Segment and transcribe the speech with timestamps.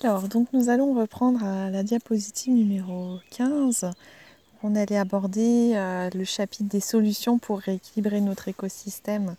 [0.00, 3.90] Alors, donc nous allons reprendre à la diapositive numéro 15.
[4.62, 9.36] On allait aborder euh, le chapitre des solutions pour rééquilibrer notre écosystème.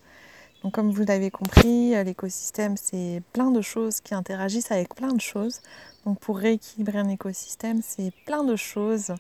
[0.64, 5.14] Donc comme vous l'avez compris, euh, l'écosystème c'est plein de choses qui interagissent avec plein
[5.14, 5.60] de choses.
[6.06, 9.14] Donc pour rééquilibrer un écosystème, c'est plein de choses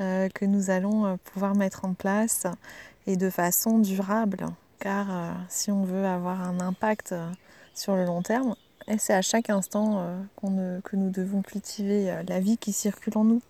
[0.00, 2.46] euh, que nous allons pouvoir mettre en place
[3.08, 4.46] et de façon durable.
[4.78, 7.12] Car si on veut avoir un impact
[7.74, 8.54] sur le long terme,
[8.88, 13.16] et c'est à chaque instant euh, que nous devons cultiver euh, la vie qui circule
[13.16, 13.42] en nous.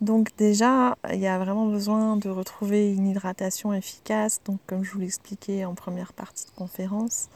[0.00, 4.92] Donc déjà, il y a vraiment besoin de retrouver une hydratation efficace, donc comme je
[4.92, 7.28] vous l'expliquais en première partie de conférence.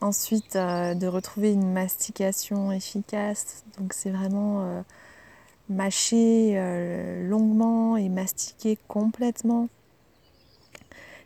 [0.00, 4.84] Ensuite, euh, de retrouver une mastication efficace, donc c'est vraiment
[5.68, 6.54] mâcher
[7.24, 9.68] longuement et mastiquer complètement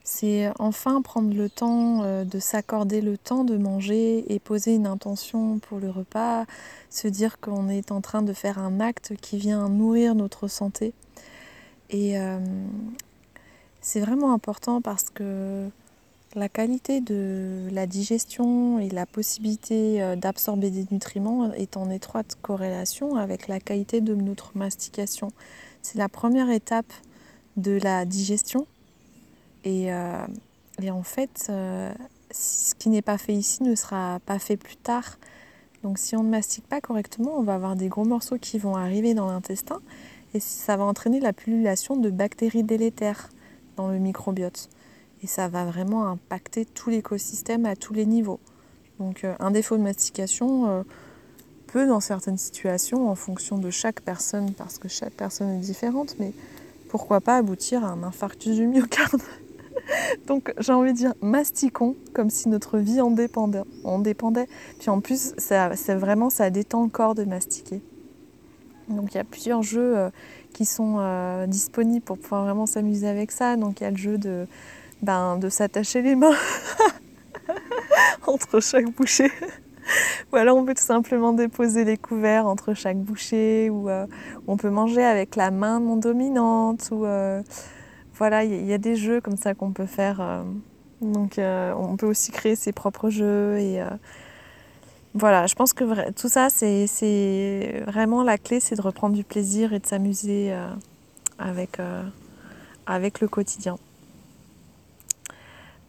[0.02, 4.86] c'est enfin prendre le temps euh, de s'accorder le temps de manger et poser une
[4.86, 6.46] intention pour le repas,
[6.88, 10.94] se dire qu'on est en train de faire un acte qui vient nourrir notre santé.
[11.90, 12.38] Et euh,
[13.80, 15.68] c'est vraiment important parce que
[16.34, 22.38] la qualité de la digestion et la possibilité euh, d'absorber des nutriments est en étroite
[22.40, 25.30] corrélation avec la qualité de notre mastication.
[25.82, 26.92] C'est la première étape
[27.56, 28.66] de la digestion
[29.66, 30.26] euh,
[30.82, 31.92] et, en fait, euh,
[32.30, 35.18] ce qui n'est pas fait ici ne sera pas fait plus tard.
[35.82, 38.76] Donc si on ne mastique pas correctement, on va avoir des gros morceaux qui vont
[38.76, 39.80] arriver dans l'intestin
[40.34, 43.30] et ça va entraîner la pullulation de bactéries délétères
[43.76, 44.68] dans le microbiote.
[45.22, 48.40] Et ça va vraiment impacter tout l'écosystème à tous les niveaux.
[48.98, 50.84] Donc euh, un défaut de mastication
[51.66, 56.16] peut dans certaines situations, en fonction de chaque personne, parce que chaque personne est différente,
[56.18, 56.32] mais
[56.90, 59.22] pourquoi pas aboutir à un infarctus du myocarde?
[60.26, 64.46] Donc j'ai envie de dire mastiquons comme si notre vie en dépendait.
[64.78, 67.82] Puis en plus, c'est vraiment ça détend le corps de mastiquer.
[68.88, 70.10] Donc il y a plusieurs jeux euh,
[70.52, 73.56] qui sont euh, disponibles pour pouvoir vraiment s'amuser avec ça.
[73.56, 74.46] Donc il y a le jeu de,
[75.02, 76.34] ben, de s'attacher les mains
[78.26, 79.30] entre chaque bouchée.
[80.32, 84.06] ou alors on peut tout simplement déposer les couverts entre chaque bouchée, ou euh,
[84.46, 87.06] on peut manger avec la main non dominante, ou
[88.20, 90.20] voilà, il y, a des jeux comme ça qu'on peut faire.
[90.20, 90.42] Euh,
[91.00, 93.88] donc euh, on peut aussi créer ses propres jeux et euh,
[95.14, 99.72] voilà, je pense que tout ça c'est vraiment la clé, c'est de reprendre du plaisir
[99.72, 100.54] et de s'amuser
[101.38, 101.78] avec,
[102.86, 103.78] avec le quotidien.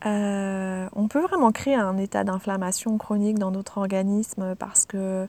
[0.06, 5.28] on peut vraiment créer un état d'inflammation chronique dans notre organisme parce que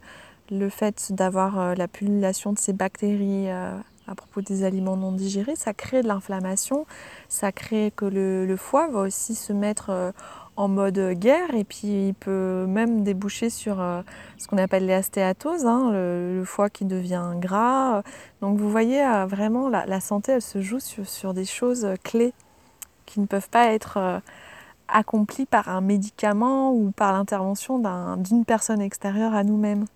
[0.50, 3.48] le fait d'avoir la pullulation de ces bactéries
[4.08, 6.86] à propos des aliments non digérés, ça crée de l'inflammation,
[7.28, 10.12] ça crée que le, foie va aussi se mettre euh,
[10.56, 14.02] en mode guerre et puis il peut même déboucher sur euh,
[14.38, 18.02] ce qu'on appelle les hein, le, foie qui devient gras.
[18.40, 22.34] Donc vous voyez euh, vraiment la, santé elle se joue sur, des choses clés
[23.06, 24.20] qui ne peuvent pas être
[24.88, 27.78] accomplies par un médicament ou par l'intervention
[28.19, 29.86] d'une personne extérieure à nous-mêmes.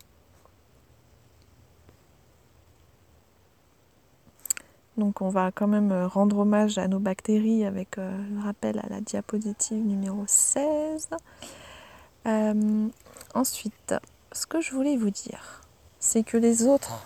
[4.97, 8.79] Donc on va quand même euh, rendre hommage à nos bactéries avec euh, le rappel
[8.79, 11.09] à la diapositive numéro 16.
[12.27, 12.89] Euh,
[13.35, 13.95] ensuite,
[14.33, 15.61] ce que je voulais vous dire,
[15.99, 17.05] c'est que les autres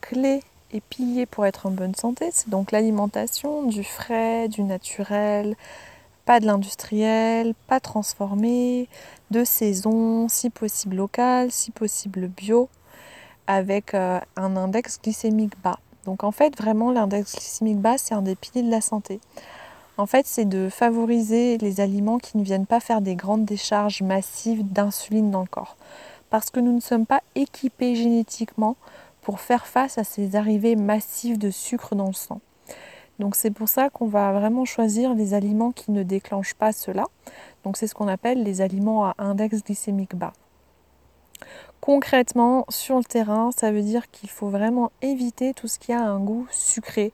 [0.00, 0.42] clés
[0.72, 5.56] et piliers pour être en bonne santé, c'est donc l'alimentation, du frais, du naturel,
[6.24, 8.88] pas de l'industriel, pas transformé,
[9.30, 12.68] de saison, si possible local, si possible bio,
[13.46, 15.80] avec un index glycémique bas.
[16.10, 19.20] Donc en fait, vraiment, l'index glycémique bas, c'est un des piliers de la santé.
[19.96, 24.02] En fait, c'est de favoriser les aliments qui ne viennent pas faire des grandes décharges
[24.02, 25.76] massives d'insuline dans le corps.
[26.28, 28.74] Parce que nous ne sommes pas équipés génétiquement
[29.22, 32.40] pour faire face à ces arrivées massives de sucre dans le sang.
[33.20, 37.04] Donc c'est pour ça qu'on va vraiment choisir les aliments qui ne déclenchent pas cela.
[37.62, 40.32] Donc c'est ce qu'on appelle les aliments à index glycémique bas.
[41.80, 46.02] Concrètement, sur le terrain, ça veut dire qu'il faut vraiment éviter tout ce qui a
[46.02, 47.12] un goût sucré.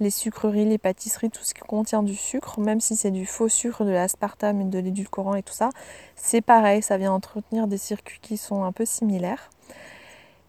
[0.00, 3.48] Les sucreries, les pâtisseries, tout ce qui contient du sucre, même si c'est du faux
[3.48, 5.70] sucre, de l'aspartame de l'édulcorant et tout ça,
[6.16, 9.50] c'est pareil, ça vient entretenir des circuits qui sont un peu similaires.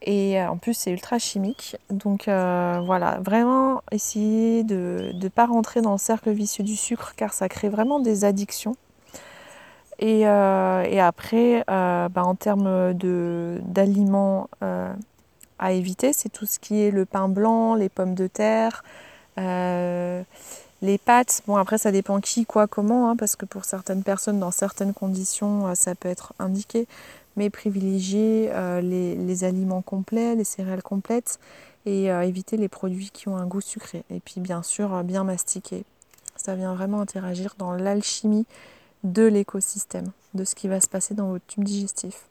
[0.01, 1.77] Et euh, en plus, c'est ultra chimique.
[1.89, 7.13] Donc euh, voilà, vraiment essayer de ne pas rentrer dans le cercle vicieux du sucre
[7.15, 8.75] car ça crée vraiment des addictions.
[10.03, 14.93] Euh, et, après, euh, bah, en termes d'aliments euh,
[15.59, 18.83] à éviter, c'est tout ce qui est le pain blanc, les pommes de terre,
[19.37, 21.41] les pâtes.
[21.47, 24.93] Bon, après, ça dépend qui, quoi, comment, hein, parce que pour certaines personnes, dans certaines
[24.93, 26.87] conditions, ça peut être indiqué.
[27.35, 28.51] mais privilégier
[28.81, 31.39] les, aliments complets, les céréales complètes
[31.85, 34.03] et éviter les produits qui ont un goût sucré.
[34.09, 35.83] Et puis bien sûr, bien mastiquer.
[36.35, 38.45] Ça vient vraiment interagir dans l'alchimie
[39.03, 42.27] de l'écosystème, de ce qui va se passer dans votre tube digestif.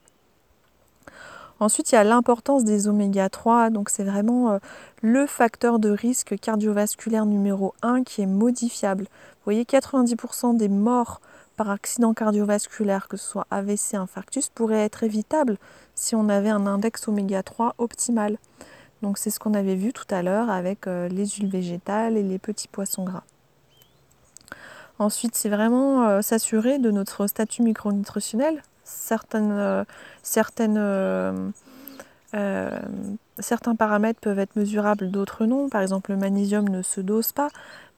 [1.59, 4.59] Ensuite, il y a l'importance des oméga 3, donc c'est vraiment euh,
[5.01, 9.05] le facteur de risque cardiovasculaire numéro 1 qui est modifiable.
[9.05, 11.23] Vous voyez, 90% des morts
[11.57, 15.57] par accident cardiovasculaire, que ce soit AVC, infarctus, pourraient être évitables
[15.95, 18.37] si on avait un index oméga 3 optimal.
[19.01, 22.23] Donc c'est ce qu'on avait vu tout à l'heure avec euh, les huiles végétales et
[22.23, 23.25] les petits poissons gras.
[24.99, 28.63] Ensuite, c'est vraiment euh, s'assurer de notre statut micronutritionnel.
[29.35, 29.85] Euh,
[32.35, 32.81] euh,
[33.39, 35.69] certains paramètres peuvent être mesurables, d'autres non.
[35.69, 37.49] Par exemple, le magnésium ne se dose pas,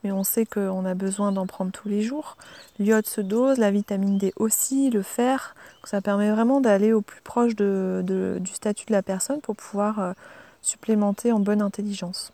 [0.03, 2.37] mais on sait qu'on a besoin d'en prendre tous les jours.
[2.81, 5.55] L'iode se dose, la vitamine D aussi, le fer.
[5.85, 10.15] ça permet vraiment d'aller au plus proche du statut de la personne pour pouvoir
[10.63, 12.33] supplémenter en bonne intelligence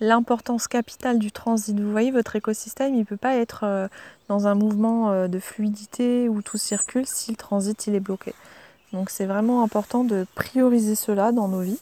[0.00, 1.78] l'importance capitale du transit.
[1.78, 3.88] Vous voyez, votre écosystème, il ne peut pas être euh,
[4.28, 8.34] dans un mouvement euh, de fluidité où tout circule si le transit il est bloqué.
[8.92, 11.80] Donc c'est vraiment important de prioriser cela dans nos vies.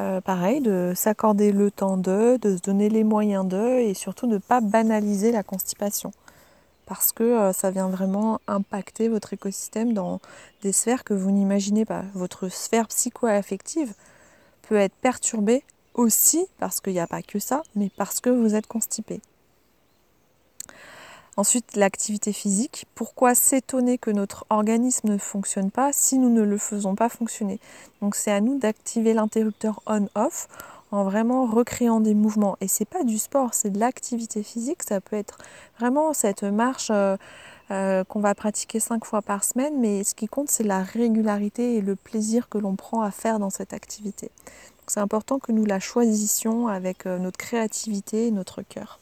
[0.00, 4.26] Euh, pareil, de s'accorder le temps de, de se donner les moyens de, et surtout
[4.26, 6.12] de ne pas banaliser la constipation.
[6.86, 10.20] Parce que ça vient vraiment impacter votre écosystème dans
[10.62, 12.04] des sphères que vous n'imaginez pas.
[12.14, 13.92] Votre sphère psycho-affective
[14.62, 15.64] peut être perturbée
[15.98, 19.20] aussi parce qu'il n'y a pas que ça, mais parce que vous êtes constipé.
[21.36, 22.86] Ensuite, l'activité physique.
[22.96, 27.60] Pourquoi s'étonner que notre organisme ne fonctionne pas si nous ne le faisons pas fonctionner?
[28.00, 30.48] Donc c'est à nous d'activer l'interrupteur on-off
[30.90, 32.56] en vraiment recréant des mouvements.
[32.60, 34.82] Et c'est pas du sport, c'est de l'activité physique.
[34.82, 35.38] Ça peut être
[35.78, 37.16] vraiment cette marche euh,
[37.70, 41.76] euh, qu'on va pratiquer cinq fois par semaine, mais ce qui compte, c'est la régularité
[41.76, 44.30] et le plaisir que l'on prend à faire dans cette activité.
[44.88, 48.98] C'est important que nous la choisissions avec euh, notre créativité et notre cœur.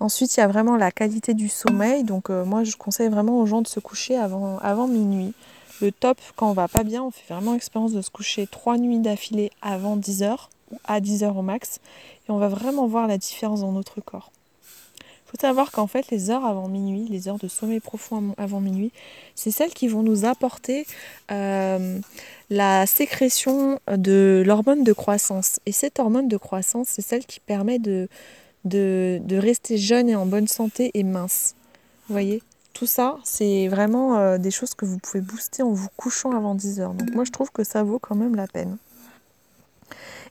[0.00, 2.04] Ensuite, il y a vraiment la qualité du sommeil.
[2.04, 5.32] Donc euh, moi, je conseille vraiment aux gens de se coucher avant, minuit.
[5.80, 8.76] Le top, quand on va pas bien, on fait vraiment l'expérience de se coucher trois
[8.76, 10.36] nuits d'affilée avant 10h
[10.72, 11.80] ou à 10h au max.
[12.28, 14.30] Et on va vraiment voir la différence dans notre corps.
[15.34, 18.92] Faut savoir qu'en fait, les heures avant minuit, les heures de sommeil profond avant minuit,
[19.34, 20.86] c'est celles qui vont nous apporter
[21.32, 21.98] euh,
[22.50, 25.58] la sécrétion de l'hormone de croissance.
[25.66, 28.08] Et cette hormone de croissance, c'est celle qui permet de,
[28.64, 31.56] de, rester jeune et en bonne santé et mince.
[32.06, 32.40] Vous voyez?
[32.72, 36.54] Tout ça, c'est vraiment euh, des choses que vous pouvez booster en vous couchant avant
[36.54, 36.94] 10 heures.
[36.94, 38.76] Donc moi, je trouve que ça vaut quand même la peine.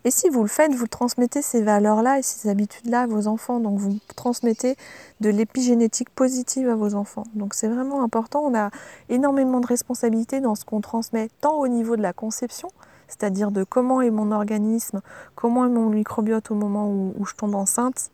[0.06, 3.60] Et si vous le faites, vous transmettez ces valeurs-là et ces habitudes-là à vos enfants.
[3.60, 4.76] Donc vous transmettez
[5.22, 7.24] de l'épigénétique positive à vos enfants.
[7.36, 8.44] Donc c'est vraiment important.
[8.44, 8.70] On a
[9.08, 12.68] énormément de responsabilités dans ce qu'on transmet, tant au niveau de la conception,
[13.08, 15.02] c'est-à-dire de comment est mon organisme,
[15.36, 18.12] comment est mon microbiote au moment où, je tombe enceinte,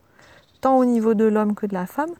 [0.61, 2.11] tant au niveau de l'homme que de la femme.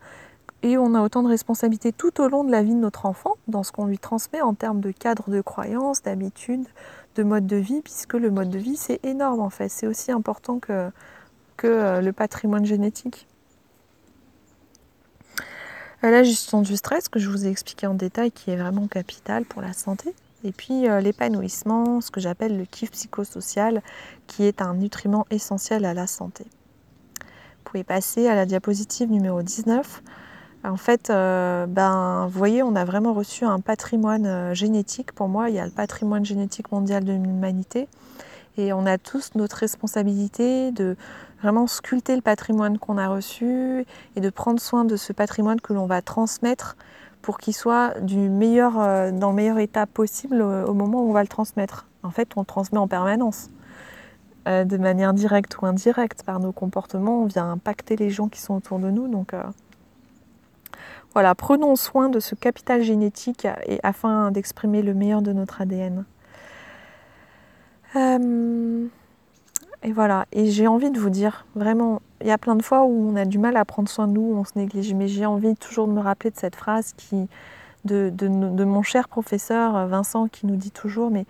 [0.61, 3.35] Et on a autant de responsabilités tout au long de la vie de notre enfant,
[3.47, 6.65] dans ce qu'on lui transmet en termes de cadre de croyance, d'habitude,
[7.19, 9.67] de mode de vie, puisque le mode de vie, c'est énorme en fait.
[9.67, 10.89] C'est aussi important que,
[11.57, 13.27] que euh, le patrimoine génétique.
[16.05, 18.87] Euh, la gestion du stress, que je vous ai expliqué en détail, qui est vraiment
[18.87, 20.15] capital pour la santé.
[20.45, 23.81] Et puis euh, l'épanouissement, ce que j'appelle le kiff psychosocial,
[24.27, 26.45] qui est un nutriment essentiel à la santé.
[26.45, 30.01] Vous pouvez passer à la diapositive numéro 19.
[30.65, 35.13] En fait, euh, ben, vous voyez, on a vraiment reçu un patrimoine euh, génétique.
[35.13, 37.87] Pour moi, il y a le patrimoine génétique mondial de l'humanité.
[38.57, 40.97] Et on a tous notre responsabilité de
[41.41, 43.85] vraiment sculpter le patrimoine qu'on a reçu
[44.17, 46.75] et de prendre soin de ce patrimoine que l'on va transmettre
[47.21, 51.13] pour qu'il soit du meilleur, euh, dans le meilleur état possible au moment où on
[51.13, 51.87] va le transmettre.
[52.03, 53.49] En fait, on le transmet en permanence.
[54.45, 58.55] de manière directe ou indirecte, par nos comportements, on vient impacter les gens qui sont
[58.55, 59.07] autour de nous.
[59.07, 59.33] Donc,
[61.13, 66.05] voilà, prenons soin de ce capital génétique et, afin d'exprimer le meilleur de notre ADN.
[67.95, 68.87] Euh,
[69.83, 72.83] et voilà, et j'ai envie de vous dire, vraiment, il y a plein de fois
[72.83, 75.25] où on a du mal à prendre soin de nous, on se néglige, mais j'ai
[75.25, 77.27] envie toujours de me rappeler de cette phrase qui,
[77.85, 81.25] de, de, mon cher professeur Vincent qui nous dit toujours, mais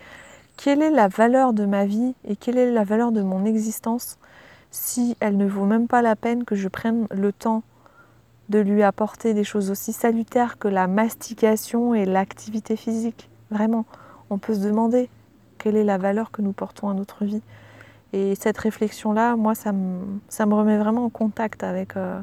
[0.57, 4.17] quelle est la valeur de ma vie et quelle est la valeur de mon existence
[4.71, 7.63] si elle ne vaut même pas la peine que je prenne le temps
[8.49, 13.29] de lui apporter des choses aussi salutaires que la mastication et l'activité physique.
[13.51, 13.85] Vraiment,
[14.29, 15.09] on peut se demander
[15.59, 17.41] quelle est la valeur que nous portons à notre vie.
[18.11, 22.19] Et cette réflexion-là, moi, ça me, remet vraiment en contact avec, euh,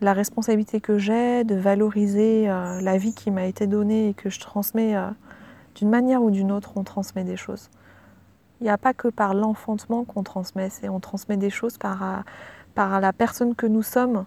[0.00, 4.30] la responsabilité que j'ai de valoriser euh, la vie qui m'a été donnée et que
[4.30, 5.08] je transmets euh,
[5.74, 7.70] d'une manière ou d'une autre, on transmet des choses.
[8.60, 12.24] Il n'y a pas que par l'enfantement qu'on transmet, c'est on transmet des choses par
[13.00, 14.24] la personne que nous sommes,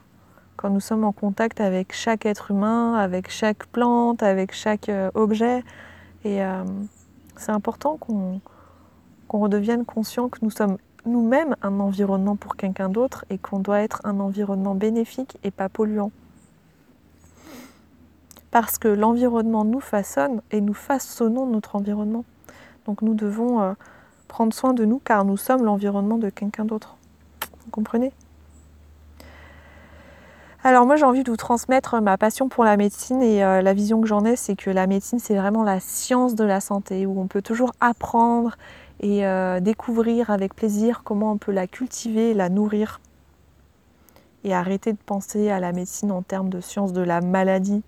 [0.60, 5.64] quand nous sommes en contact avec chaque être humain, avec chaque plante, avec chaque objet.
[6.26, 6.42] Et
[7.38, 8.42] c'est important qu'on
[9.30, 14.02] redevienne conscient que nous sommes nous-mêmes un environnement pour quelqu'un d'autre et qu'on doit être
[14.04, 16.12] un environnement bénéfique et pas polluant.
[18.52, 22.26] Parce que l'environnement nous façonne et nous façonnons notre environnement.
[22.86, 23.74] Donc nous devons euh,
[24.28, 26.98] prendre soin de nous car nous sommes l'environnement de quelqu'un d'autre.
[27.64, 28.12] Vous comprenez?
[30.64, 33.74] Alors moi j'ai envie de vous transmettre ma passion pour la médecine et euh, la
[33.74, 37.06] vision que j'en ai c'est que la médecine c'est vraiment la science de la santé
[37.06, 38.58] où on peut toujours apprendre
[39.00, 43.00] et euh, découvrir avec plaisir comment on peut la cultiver, la nourrir
[44.44, 47.84] et arrêter de penser à la médecine en termes de science de la maladie,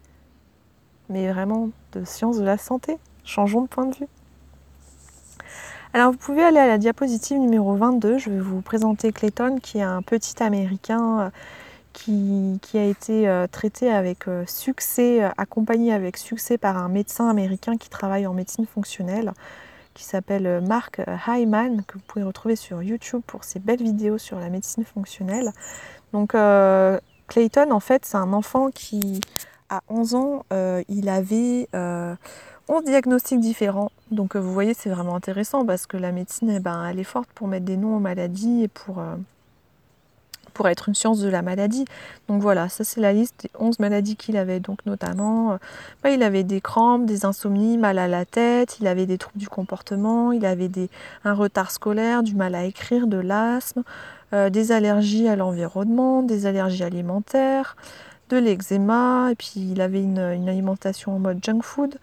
[1.09, 2.97] mais vraiment de science de la santé.
[3.23, 4.07] Changeons de point de vue.
[5.93, 9.79] Alors vous pouvez aller à la diapositive numéro 22, je vais vous présenter Clayton qui
[9.79, 11.29] est un petit Américain euh,
[11.93, 17.89] qui, a été euh, traité avec succès, accompagné avec succès par un médecin américain qui
[17.89, 19.33] travaille en médecine fonctionnelle
[19.93, 24.17] qui s'appelle euh, Mark Hyman, que vous pouvez retrouver sur YouTube pour ses belles vidéos
[24.17, 25.51] sur la médecine fonctionnelle.
[26.13, 29.21] Donc euh, Clayton, en fait, c'est un enfant qui,
[29.69, 31.67] à 11 ans, euh, il avait
[32.67, 33.91] 11 diagnostics différents.
[34.11, 37.29] Donc vous voyez, c'est vraiment intéressant parce que la médecine, eh ben, elle est forte
[37.33, 39.01] pour mettre des noms aux maladies et pour
[40.53, 41.85] pour être une science de la maladie.
[42.27, 44.59] Donc voilà, ça c'est la liste des 11 maladies qu'il avait.
[44.59, 45.57] Donc notamment, euh,
[46.03, 49.39] bah, il avait des crampes, des insomnies, mal à la tête, il avait des troubles
[49.39, 50.89] du comportement, il avait des,
[51.23, 53.83] un retard scolaire, du mal à écrire, de l'asthme,
[54.33, 57.75] euh, des allergies à l'environnement, des allergies alimentaires,
[58.29, 61.95] de l'eczéma, et puis il avait une, alimentation en mode junk food.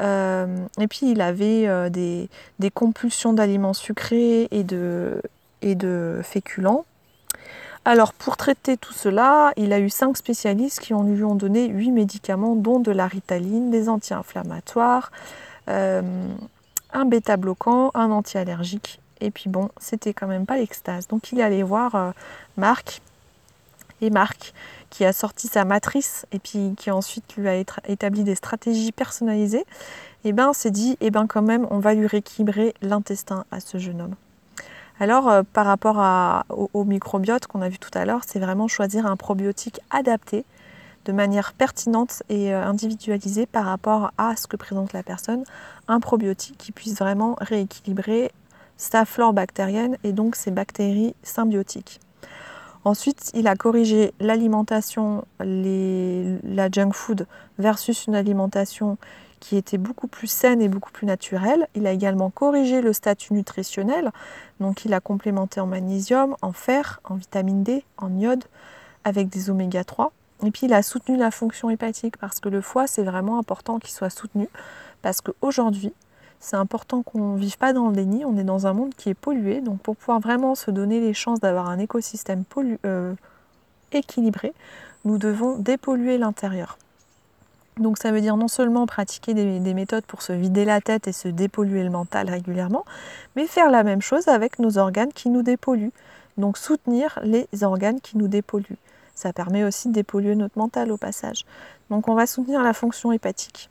[0.00, 2.28] Euh, et puis il avait des,
[2.74, 5.20] compulsions d'aliments sucrés et de,
[5.62, 6.84] et de féculents.
[7.84, 11.90] Alors pour traiter tout cela, il a eu cinq spécialistes qui lui ont donné huit
[11.90, 15.10] médicaments, dont de la ritaline, des anti-inflammatoires,
[15.68, 16.02] euh,
[16.92, 19.00] un bêta-bloquant, un anti-allergique.
[19.20, 21.08] Et puis bon, c'était quand même pas l'extase.
[21.08, 22.10] Donc il est allé voir euh,
[22.56, 23.02] Marc
[24.00, 24.52] et Marc
[24.90, 27.56] qui a sorti sa matrice et puis qui ensuite lui a
[27.88, 29.64] établi des stratégies personnalisées.
[30.24, 33.58] Et ben s'est dit, et eh ben quand même, on va lui rééquilibrer l'intestin à
[33.58, 34.14] ce jeune homme.
[35.00, 39.06] Alors euh, par rapport au, microbiote qu'on a vu tout à l'heure, c'est vraiment choisir
[39.06, 40.44] un probiotique adapté
[41.04, 45.44] de manière pertinente et euh, individualisée par rapport à ce que présente la personne,
[45.88, 48.30] un probiotique qui puisse vraiment rééquilibrer
[48.76, 52.00] sa flore bactérienne et donc ses bactéries symbiotiques.
[52.84, 57.26] Ensuite, il a corrigé l'alimentation, la junk food
[57.58, 58.98] versus une alimentation
[59.42, 61.66] qui était beaucoup plus saine et beaucoup plus naturelle.
[61.74, 64.12] Il a également corrigé le statut nutritionnel,
[64.60, 68.44] donc il a complémenté en magnésium, en fer, en vitamine D, en iode,
[69.02, 70.12] avec des oméga 3.
[70.46, 73.80] Et puis il a soutenu la fonction hépatique parce que le foie, c'est vraiment important
[73.80, 74.48] qu'il soit soutenu.
[75.02, 75.92] Parce qu'aujourd'hui,
[76.38, 79.08] c'est important qu'on ne vive pas dans le déni, on est dans un monde qui
[79.08, 79.60] est pollué.
[79.60, 82.44] Donc pour pouvoir vraiment se donner les chances d'avoir un écosystème
[82.84, 83.14] euh,
[83.90, 84.54] équilibré,
[85.04, 86.78] nous devons dépolluer l'intérieur.
[87.78, 91.12] Donc ça veut dire non seulement pratiquer des, méthodes pour se vider la tête et
[91.12, 92.84] se dépolluer le mental régulièrement,
[93.34, 95.92] mais faire la même chose avec nos organes qui nous dépolluent.
[96.36, 98.78] Donc soutenir les organes qui nous dépolluent.
[99.14, 101.44] Ça permet aussi de dépolluer notre mental au passage.
[101.90, 103.70] Donc on va soutenir la fonction hépatique.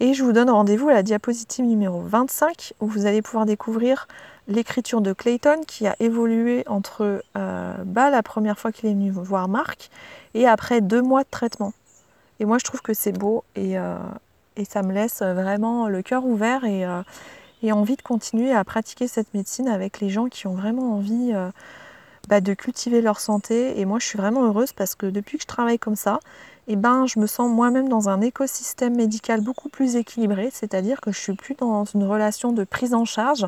[0.00, 4.08] Et je vous donne rendez-vous à la diapositive numéro 25 où vous allez pouvoir découvrir
[4.48, 9.10] l'écriture de Clayton qui a évolué entre euh, bah, la première fois qu'il est venu
[9.10, 9.90] voir Marc
[10.34, 11.72] et après deux mois de traitement.
[12.40, 13.96] Et moi, je trouve que c'est beau et, euh,
[14.68, 17.02] ça me laisse vraiment le cœur ouvert euh,
[17.62, 21.32] et, envie de continuer à pratiquer cette médecine avec les gens qui ont vraiment envie
[21.34, 21.50] euh,
[22.28, 23.80] bah, de cultiver leur santé.
[23.80, 26.20] Et moi, je suis vraiment heureuse parce que depuis que je travaille comme ça,
[26.72, 31.10] eh ben, je me sens moi-même dans un écosystème médical beaucoup plus équilibré, c'est-à-dire que
[31.10, 33.44] je suis plus dans une relation de prise en charge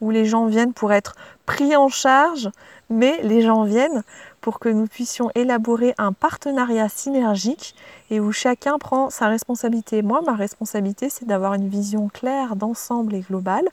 [0.00, 1.14] où les gens viennent pour être
[1.46, 2.50] pris en charge,
[2.90, 4.02] mais les gens viennent
[4.40, 7.76] pour que nous puissions élaborer un partenariat synergique
[8.10, 10.02] et où chacun prend sa responsabilité.
[10.02, 13.68] Moi, ma responsabilité, c'est d'avoir une vision claire d'ensemble et globale,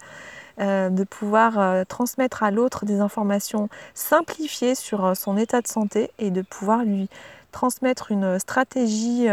[0.59, 5.67] euh, de pouvoir euh, transmettre à l'autre des informations simplifiées sur euh, son état de
[5.67, 7.09] santé et de pouvoir lui
[7.51, 9.27] transmettre une stratégie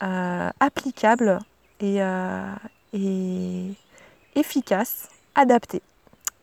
[0.00, 1.38] applicable
[1.80, 2.00] et,
[4.36, 5.82] efficace, adaptée.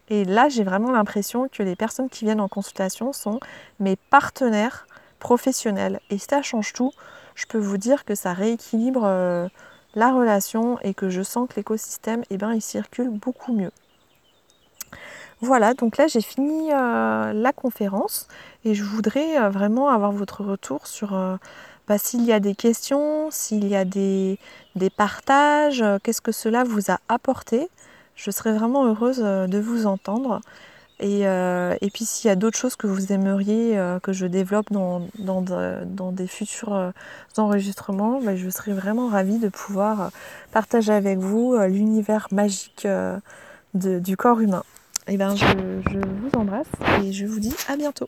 [0.10, 3.40] Et là, j'ai vraiment l'impression que les personnes qui viennent en consultation sont
[3.80, 4.88] mes partenaires
[5.20, 6.02] professionnel.
[6.10, 6.92] Et ça change tout.
[7.36, 9.50] Je peux vous dire que ça rééquilibre
[9.96, 13.72] la relation et que je sens que l'écosystème, eh ben, il circule beaucoup mieux.
[15.42, 18.28] Voilà, donc là j'ai fini la conférence
[18.66, 21.14] et je voudrais vraiment avoir votre retour sur
[21.90, 24.38] bah, s'il y a des questions, s'il y a des,
[24.96, 27.68] partages, euh, qu'est-ce que cela vous a apporté.
[28.16, 30.40] Je serais vraiment heureuse euh, de vous entendre.
[31.00, 36.12] Et, euh, puis s'il y a d'autres choses que vous aimeriez que je développe dans,
[36.12, 36.94] des futurs
[37.38, 40.12] enregistrements, bah, je serais vraiment ravie de pouvoir
[40.52, 42.88] partager avec vous l'univers magique
[43.74, 44.64] du corps humain.
[45.10, 45.44] Et eh bien je,
[45.92, 46.68] je vous embrasse
[47.04, 48.08] et je vous dis à bientôt.